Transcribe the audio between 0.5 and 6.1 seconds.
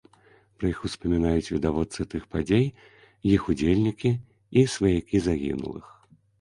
Пра іх успамінаюць відавочцы тых падзей, іх удзельнікі, і сваякі загінулых.